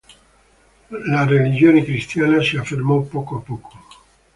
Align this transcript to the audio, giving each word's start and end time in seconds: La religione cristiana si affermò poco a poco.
La 1.11 1.25
religione 1.25 1.83
cristiana 1.83 2.41
si 2.41 2.57
affermò 2.57 3.01
poco 3.03 3.35
a 3.37 3.41
poco. 3.41 3.77